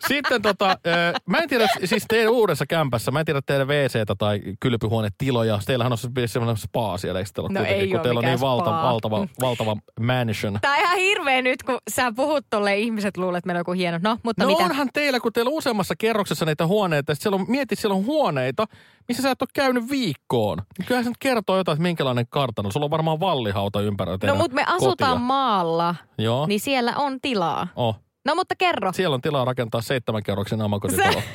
Sitten 0.08 0.42
tota, 0.42 0.78
mä 1.26 1.38
en 1.38 1.50
tiedä, 1.50 1.68
siis 1.86 2.06
teidän 2.10 2.32
uudessa 2.34 2.66
kämpässä, 2.66 3.12
mä 3.12 3.20
en 3.20 3.26
tiedä 3.26 3.42
teidän 3.46 3.68
WC 3.68 4.00
tai 4.18 4.42
kylpyhuonetiloja. 4.60 5.60
Teillähän 5.66 5.92
on 5.92 5.98
se- 5.98 6.10
semmoinen 6.26 6.58
spa 6.58 6.98
siellä, 6.98 7.20
eikö 7.20 7.30
teillä 7.34 7.50
ole 7.50 7.60
No 7.60 7.66
ei 7.66 7.88
kun 7.88 8.00
teillä 8.00 8.20
on 8.20 8.26
niin 8.26 8.40
valta, 8.40 8.72
valtava, 8.72 9.28
valtava 9.42 9.78
mansion. 10.00 10.58
Tää 10.62 10.74
on 10.74 10.80
ihan 10.80 10.98
hirveä 10.98 11.42
nyt, 11.42 11.64
kun 11.64 11.78
sä 11.92 12.12
puhut 12.16 12.46
tolle 12.50 12.78
ihmiset 12.78 13.18
luulet, 13.18 13.38
että 13.38 13.48
meillä 13.48 13.58
on 13.58 13.62
joku 13.62 13.72
hieno. 13.72 14.00
No, 14.02 14.18
mutta 14.24 14.44
No 14.44 14.50
mitä? 14.50 14.64
onhan 14.64 14.90
teillä, 14.94 15.20
kun 15.20 15.34
teillä 15.34 15.50
on 15.50 15.58
useammassa 15.58 15.94
kerroksessa 15.98 16.46
niitä 16.46 16.68
huoneita, 16.68 17.16
siellä 17.16 17.36
on, 17.36 17.46
mieti, 17.48 17.76
siellä 17.76 17.96
on 17.96 18.06
huoneita, 18.06 18.66
missä 19.08 19.24
sä 19.24 19.32
et 19.32 19.42
ole 19.42 19.50
käynyt 19.54 19.90
viikkoon. 19.90 20.58
Kyllähän 20.86 21.04
se 21.04 21.10
nyt 21.10 21.18
kertoo 21.20 21.58
jotain, 21.58 21.74
että 21.76 21.84
minkälainen 21.84 22.26
kartano. 22.30 22.72
Sulla 22.72 22.84
on 22.86 22.92
varmaan 22.92 23.20
vallihauta 23.20 23.82
ympärillä 23.82 24.18
No 24.28 24.36
mutta 24.36 24.56
me 24.56 24.64
asutaan 24.68 25.12
kotia. 25.12 25.16
maalla, 25.16 25.96
Joo, 26.18 26.46
niin 26.48 26.60
siellä 26.60 26.94
on 26.96 27.22
tilaa. 27.22 27.68
oh. 27.76 28.05
No 28.26 28.36
mutta 28.36 28.56
kerro. 28.58 28.94
Siellä 28.94 29.14
on 29.14 29.22
tilaa 29.22 29.46
rakentaa 29.46 29.82
seitsemän 29.82 30.24
kerroksen 30.24 30.62
omakotitalo. 30.62 31.22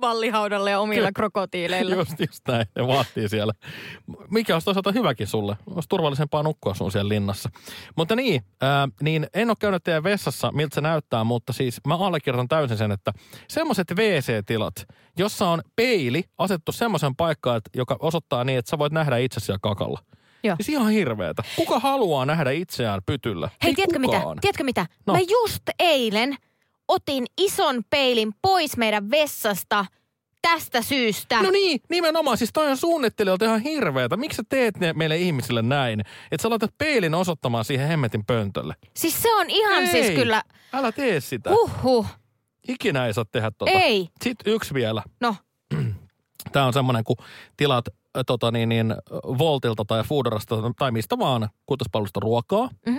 Vallihaudalle 0.00 0.70
ja 0.70 0.80
omilla 0.80 1.00
Kyllä. 1.00 1.12
krokotiileilla. 1.12 1.94
Just, 1.94 2.20
just 2.20 2.48
näin. 2.48 2.66
Ne 2.76 2.86
vaatii 2.86 3.28
siellä. 3.28 3.52
Mikä 4.30 4.54
olisi 4.54 4.64
toisaalta 4.64 4.92
hyväkin 4.92 5.26
sulle. 5.26 5.56
Olisi 5.66 5.88
turvallisempaa 5.88 6.42
nukkua 6.42 6.74
sun 6.74 6.92
siellä 6.92 7.08
linnassa. 7.08 7.50
Mutta 7.96 8.16
niin, 8.16 8.42
ää, 8.60 8.88
niin 9.02 9.26
en 9.34 9.50
ole 9.50 9.56
käynyt 9.60 9.84
teidän 9.84 10.02
vessassa, 10.04 10.52
miltä 10.52 10.74
se 10.74 10.80
näyttää, 10.80 11.24
mutta 11.24 11.52
siis 11.52 11.80
mä 11.86 11.96
allekirjoitan 11.96 12.48
täysin 12.48 12.76
sen, 12.76 12.92
että 12.92 13.12
semmoiset 13.48 13.90
WC-tilat, 13.90 14.74
jossa 15.18 15.48
on 15.48 15.62
peili 15.76 16.24
asettu 16.38 16.72
semmoisen 16.72 17.16
paikkaan, 17.16 17.60
joka 17.74 17.96
osoittaa 18.00 18.44
niin, 18.44 18.58
että 18.58 18.70
sä 18.70 18.78
voit 18.78 18.92
nähdä 18.92 19.16
itsesi 19.16 19.46
siellä 19.46 19.58
kakalla. 19.62 20.00
Joo. 20.44 20.56
Siis 20.56 20.68
ihan 20.68 20.90
hirveetä. 20.92 21.42
Kuka 21.56 21.78
haluaa 21.78 22.26
nähdä 22.26 22.50
itseään 22.50 23.00
pytyllä? 23.06 23.48
Hei, 23.62 23.70
Ei 23.70 23.74
tiedätkö 23.74 23.98
mitä? 23.98 24.16
kukaan. 24.18 24.38
Tiedätkö 24.40 24.64
mitä? 24.64 24.86
No. 25.06 25.12
Mä 25.12 25.20
just 25.20 25.62
eilen 25.78 26.36
otin 26.88 27.26
ison 27.38 27.82
peilin 27.90 28.32
pois 28.42 28.76
meidän 28.76 29.10
vessasta 29.10 29.86
tästä 30.42 30.82
syystä. 30.82 31.42
No 31.42 31.50
niin, 31.50 31.80
nimenomaan. 31.90 32.38
Siis 32.38 32.50
toi 32.52 32.70
on 32.70 32.76
suunnittelijoilta 32.76 33.44
ihan 33.44 33.60
hirveetä. 33.60 34.16
Miksi 34.16 34.36
sä 34.36 34.42
teet 34.48 34.76
ne 34.78 34.92
meille 34.92 35.16
ihmisille 35.16 35.62
näin? 35.62 36.00
Että 36.00 36.42
sä 36.42 36.50
laitat 36.50 36.74
peilin 36.78 37.14
osoittamaan 37.14 37.64
siihen 37.64 37.88
hemmetin 37.88 38.24
pöntölle. 38.26 38.74
Siis 38.96 39.22
se 39.22 39.34
on 39.34 39.50
ihan 39.50 39.82
Ei. 39.82 39.86
siis 39.90 40.10
kyllä, 40.10 40.42
Älä 40.72 40.92
tee 40.92 41.20
sitä. 41.20 41.50
uhuh. 41.50 42.06
Ikinä 42.68 43.06
ei 43.06 43.14
saa 43.14 43.24
tehdä 43.24 43.50
tota. 43.50 43.70
Ei. 43.72 44.08
Sitten 44.24 44.52
yksi 44.52 44.74
vielä. 44.74 45.02
No, 45.20 45.36
Tämä 46.52 46.66
on 46.66 46.72
semmoinen, 46.72 47.04
kun 47.04 47.16
tilaat 47.56 47.84
äh, 47.88 47.94
tota, 48.26 48.50
niin, 48.50 48.68
niin, 48.68 48.94
Voltilta 49.38 49.84
tai 49.84 50.04
Foodorasta 50.04 50.56
tai 50.78 50.92
mistä 50.92 51.18
vaan 51.18 51.48
kulutuspalvelusta 51.66 52.20
ruokaa. 52.20 52.68
Mhm. 52.86 52.98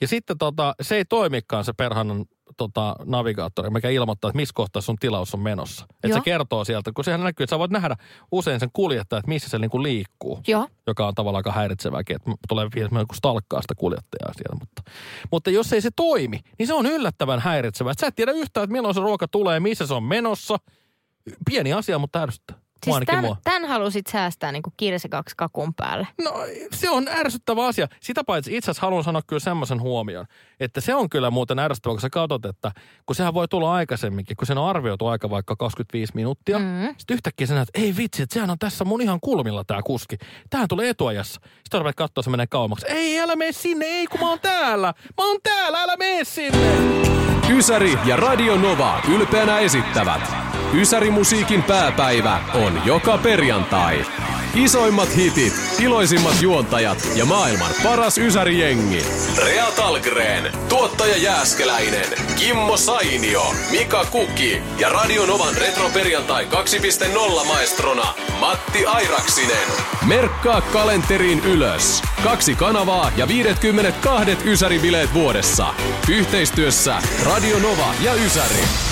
Ja 0.00 0.08
sitten 0.08 0.38
tota, 0.38 0.74
se 0.80 0.96
ei 0.96 1.04
toimikaan 1.04 1.64
se 1.64 1.72
perhanan 1.72 2.24
tota, 2.56 2.96
navigaattori, 3.04 3.70
mikä 3.70 3.88
ilmoittaa, 3.88 4.28
että 4.28 4.36
missä 4.36 4.52
kohtaa 4.54 4.82
sun 4.82 4.96
tilaus 4.96 5.34
on 5.34 5.40
menossa. 5.40 5.86
Että 6.04 6.16
se 6.16 6.22
kertoo 6.24 6.64
sieltä, 6.64 6.90
kun 6.94 7.04
sehän 7.04 7.22
näkyy, 7.22 7.44
että 7.44 7.54
sä 7.54 7.58
voit 7.58 7.70
nähdä 7.70 7.96
usein 8.32 8.60
sen 8.60 8.68
kuljettajan, 8.72 9.18
että 9.18 9.28
missä 9.28 9.48
se 9.48 9.58
niinku 9.58 9.82
liikkuu. 9.82 10.40
joo. 10.46 10.68
Joka 10.86 11.06
on 11.06 11.14
tavallaan 11.14 11.38
aika 11.38 11.52
häiritsevääkin, 11.52 12.16
että 12.16 12.30
tulee 12.48 12.68
vielä 12.74 12.98
joku 12.98 13.14
stalkkaa 13.14 13.62
sitä 13.62 13.74
kuljettajaa 13.74 14.32
siellä. 14.32 14.58
Mutta, 14.60 14.82
mutta 15.32 15.50
jos 15.50 15.72
ei 15.72 15.80
se 15.80 15.90
toimi, 15.96 16.40
niin 16.58 16.66
se 16.66 16.74
on 16.74 16.86
yllättävän 16.86 17.40
häiritsevää. 17.40 17.94
Sä 18.00 18.06
et 18.06 18.16
tiedä 18.16 18.32
yhtään, 18.32 18.64
että 18.64 18.72
milloin 18.72 18.94
se 18.94 19.00
ruoka 19.00 19.28
tulee, 19.28 19.60
missä 19.60 19.86
se 19.86 19.94
on 19.94 20.04
menossa. 20.04 20.56
Pieni 21.50 21.72
asia, 21.72 21.98
mutta 21.98 22.22
ärsyttää. 22.22 22.61
Siis 22.84 22.96
tämän, 23.06 23.24
mua. 23.24 23.36
tämän 23.44 23.64
halusit 23.64 24.06
säästää 24.06 24.52
niin 24.52 24.62
kuin 24.62 24.74
kaksi 25.10 25.34
kakun 25.36 25.74
päälle. 25.74 26.08
No 26.24 26.34
se 26.72 26.90
on 26.90 27.08
ärsyttävä 27.08 27.66
asia. 27.66 27.88
Sitä 28.00 28.24
paitsi 28.24 28.56
itse 28.56 28.70
asiassa 28.70 28.86
haluan 28.86 29.04
sanoa 29.04 29.22
kyllä 29.26 29.40
semmoisen 29.40 29.80
huomion, 29.80 30.26
että 30.60 30.80
se 30.80 30.94
on 30.94 31.10
kyllä 31.10 31.30
muuten 31.30 31.58
ärsyttävä, 31.58 31.92
kun 31.92 32.00
sä 32.00 32.10
katsot, 32.10 32.44
että 32.44 32.72
kun 33.06 33.16
sehän 33.16 33.34
voi 33.34 33.48
tulla 33.48 33.74
aikaisemminkin, 33.74 34.36
kun 34.36 34.46
sen 34.46 34.58
on 34.58 34.68
arvioitu 34.68 35.06
aika 35.06 35.30
vaikka 35.30 35.56
25 35.56 36.12
minuuttia. 36.14 36.58
Mm. 36.58 36.94
Sitten 36.98 37.14
yhtäkkiä 37.14 37.46
sä 37.46 37.54
näet, 37.54 37.68
että 37.68 37.80
ei 37.80 37.96
vitsi, 37.96 38.22
että 38.22 38.34
sehän 38.34 38.50
on 38.50 38.58
tässä 38.58 38.84
mun 38.84 39.02
ihan 39.02 39.18
kulmilla 39.20 39.64
tämä 39.64 39.82
kuski. 39.82 40.16
Tähän 40.50 40.68
tulee 40.68 40.88
etuajassa. 40.88 41.40
Sitten 41.44 41.80
rupeat 41.80 41.96
katsoa, 41.96 42.22
se 42.22 42.30
menee 42.30 42.46
kauemmaksi. 42.46 42.86
Ei, 42.88 43.20
älä 43.20 43.36
mene 43.36 43.52
sinne, 43.52 43.86
ei 43.86 44.06
kun 44.06 44.20
mä 44.20 44.28
oon 44.28 44.40
täällä. 44.40 44.94
Mä 45.18 45.28
oon 45.28 45.38
täällä, 45.42 45.82
älä 45.82 45.96
mene 45.96 46.24
sinne. 46.24 47.31
Ysäri 47.52 47.98
ja 48.04 48.16
Radio 48.16 48.56
Nova 48.56 49.00
ylpeänä 49.14 49.58
esittävät 49.58 50.22
Ysäri 50.74 51.10
musiikin 51.10 51.62
pääpäivä 51.62 52.40
on 52.54 52.82
joka 52.84 53.18
perjantai. 53.18 54.04
Isoimmat 54.54 55.16
hitit, 55.16 55.52
iloisimmat 55.80 56.42
juontajat 56.42 57.08
ja 57.14 57.24
maailman 57.24 57.70
paras 57.82 58.18
Ysäri-jengi. 58.18 59.04
Rea 59.36 59.66
Talgren, 59.76 60.52
tuottaja 60.68 61.16
Jääskeläinen, 61.16 62.06
Kimmo 62.38 62.76
Sainio, 62.76 63.54
Mika 63.70 64.04
Kuki 64.04 64.62
ja 64.78 64.88
Radio 64.88 65.26
Novan 65.26 65.54
retroperjantai 65.56 66.44
2.0 66.44 67.46
maestrona 67.46 68.14
Matti 68.40 68.86
Airaksinen. 68.86 69.68
Merkkaa 70.06 70.60
kalenteriin 70.60 71.40
ylös. 71.40 72.02
Kaksi 72.24 72.54
kanavaa 72.54 73.12
ja 73.16 73.28
52 73.28 74.36
Ysäri-bileet 74.44 75.14
vuodessa. 75.14 75.74
Yhteistyössä 76.08 77.02
Radio 77.24 77.58
Nova 77.58 77.94
ja 78.04 78.14
Ysäri. 78.14 78.91